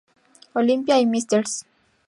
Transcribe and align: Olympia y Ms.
Olympia 0.55 0.99
y 0.99 1.05
Ms. 1.05 1.63